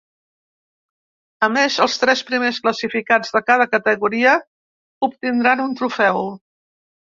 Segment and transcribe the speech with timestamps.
[1.47, 4.35] A més, els tres primers classificats de cada categoria
[5.11, 6.27] obtindran un trofeu.